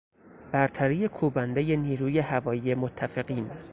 برتری 0.51 1.07
کوبندهی 1.07 1.77
نیروی 1.77 2.19
هوایی 2.19 2.75
متفقین 2.75 3.49